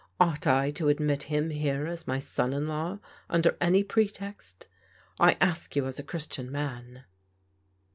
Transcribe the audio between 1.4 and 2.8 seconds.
here as my son in